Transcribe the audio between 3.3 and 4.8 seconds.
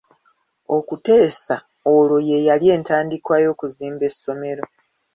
y'okuzimba essomero.